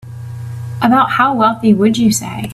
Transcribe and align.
About 0.81 1.11
how 1.11 1.35
wealthy 1.35 1.75
would 1.75 1.95
you 1.99 2.11
say? 2.11 2.49